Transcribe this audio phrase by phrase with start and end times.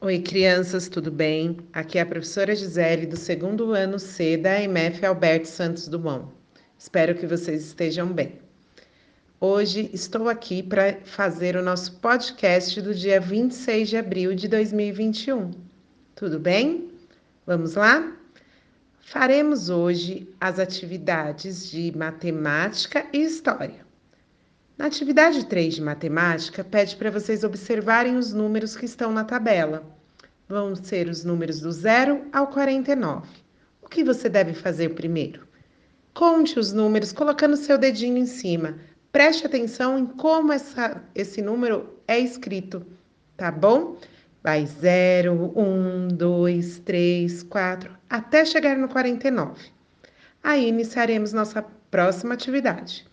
[0.00, 1.56] Oi, crianças, tudo bem?
[1.72, 6.32] Aqui é a professora Gisele, do segundo ano C da MF Alberto Santos Dumont.
[6.78, 8.38] Espero que vocês estejam bem.
[9.40, 15.50] Hoje estou aqui para fazer o nosso podcast do dia 26 de abril de 2021.
[16.14, 16.92] Tudo bem?
[17.44, 18.16] Vamos lá?
[19.00, 23.87] Faremos hoje as atividades de matemática e história.
[24.78, 29.84] Na atividade 3 de matemática, pede para vocês observarem os números que estão na tabela.
[30.48, 33.28] Vão ser os números do 0 ao 49.
[33.82, 35.48] O que você deve fazer primeiro?
[36.14, 38.78] Conte os números colocando seu dedinho em cima.
[39.10, 42.86] Preste atenção em como essa, esse número é escrito,
[43.36, 43.96] tá bom?
[44.44, 49.60] Vai 0, 1, 2, 3, 4, até chegar no 49.
[50.40, 53.08] Aí iniciaremos nossa próxima atividade.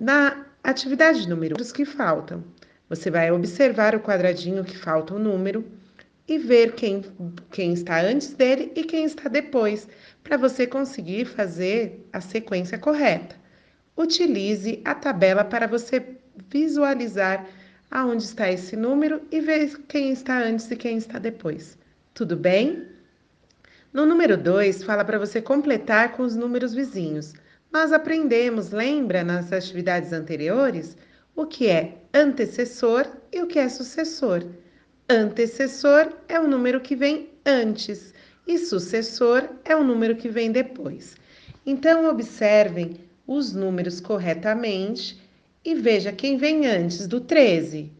[0.00, 2.42] Na atividade número os que faltam,
[2.88, 5.64] você vai observar o quadradinho que falta o número
[6.26, 7.02] e ver quem,
[7.50, 9.86] quem está antes dele e quem está depois,
[10.22, 13.36] para você conseguir fazer a sequência correta.
[13.96, 16.04] Utilize a tabela para você
[16.48, 17.46] visualizar
[17.88, 21.78] aonde está esse número e ver quem está antes e quem está depois.
[22.12, 22.88] Tudo bem?
[23.92, 27.32] No número 2, fala para você completar com os números vizinhos.
[27.74, 30.96] Nós aprendemos, lembra, nas atividades anteriores,
[31.34, 34.46] o que é antecessor e o que é sucessor.
[35.10, 38.14] Antecessor é o número que vem antes
[38.46, 41.16] e sucessor é o número que vem depois.
[41.66, 42.92] Então, observem
[43.26, 45.20] os números corretamente
[45.64, 47.90] e veja quem vem antes do 13,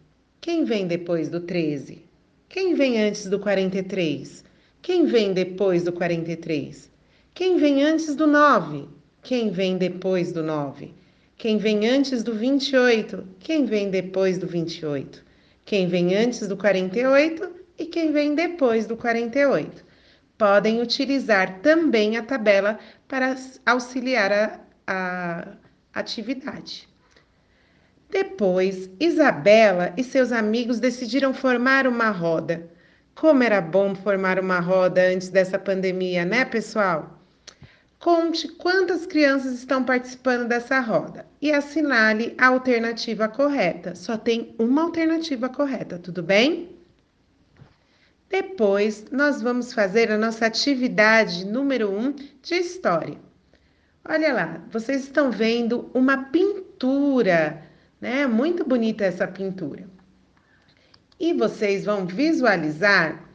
[0.41, 2.01] quem vem depois do 13,
[2.49, 4.45] quem vem antes do 43,
[4.81, 6.89] quem vem depois do 43,
[7.35, 8.87] quem vem antes do 9,
[9.25, 10.95] quem vem depois do 9?
[11.39, 13.27] Quem vem antes do 28?
[13.41, 15.25] Quem vem depois do 28?
[15.65, 19.83] Quem vem antes do 48 e quem vem depois do 48?
[20.37, 25.49] Podem utilizar também a tabela para auxiliar a, a
[25.95, 26.87] atividade.
[28.11, 32.71] Depois, Isabela e seus amigos decidiram formar uma roda.
[33.15, 37.24] Como era bom formar uma roda antes dessa pandemia, né, pessoal?
[38.05, 43.95] Conte quantas crianças estão participando dessa roda e assinale a alternativa correta.
[43.95, 46.77] Só tem uma alternativa correta, tudo bem?
[48.29, 53.17] Depois, nós vamos fazer a nossa atividade número 1 um de história.
[54.07, 57.67] Olha lá, vocês estão vendo uma pintura,
[57.99, 58.27] né?
[58.27, 59.89] Muito bonita essa pintura.
[61.19, 63.27] E vocês vão visualizar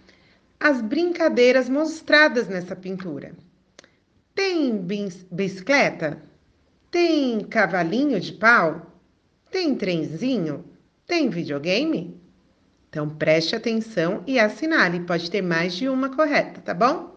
[0.60, 3.34] as brincadeiras mostradas nessa pintura.
[4.60, 6.22] Tem bicicleta?
[6.92, 8.92] Tem cavalinho de pau?
[9.50, 10.66] Tem trenzinho?
[11.08, 12.20] Tem videogame?
[12.90, 17.16] Então preste atenção e assinale, pode ter mais de uma correta, tá bom?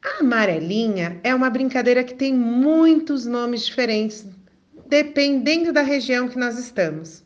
[0.00, 4.24] A amarelinha é uma brincadeira que tem muitos nomes diferentes,
[4.86, 7.24] dependendo da região que nós estamos.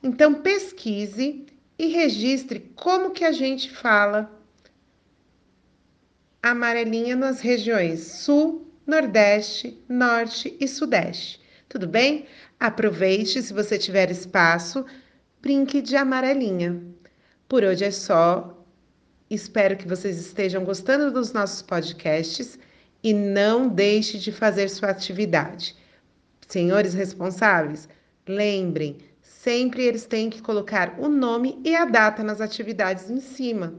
[0.00, 4.37] Então pesquise e registre como que a gente fala
[6.42, 11.40] amarelinha nas regiões Sul, Nordeste, Norte e Sudeste.
[11.68, 12.26] Tudo bem?
[12.58, 14.84] Aproveite, se você tiver espaço,
[15.42, 16.82] brinque de amarelinha.
[17.48, 18.64] Por hoje é só.
[19.28, 22.58] Espero que vocês estejam gostando dos nossos podcasts
[23.02, 25.76] e não deixe de fazer sua atividade.
[26.48, 27.88] Senhores responsáveis,
[28.26, 33.74] lembrem, sempre eles têm que colocar o nome e a data nas atividades em cima,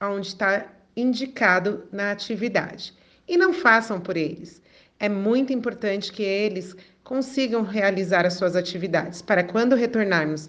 [0.00, 0.66] onde está
[0.96, 2.94] indicado na atividade.
[3.26, 4.62] E não façam por eles.
[4.98, 10.48] É muito importante que eles consigam realizar as suas atividades, para quando retornarmos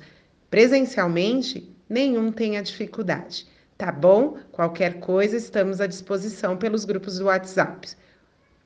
[0.49, 3.47] presencialmente, nenhum tenha dificuldade.
[3.77, 4.37] Tá bom?
[4.51, 7.89] Qualquer coisa, estamos à disposição pelos grupos do WhatsApp.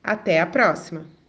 [0.02, 1.19] Até a próxima!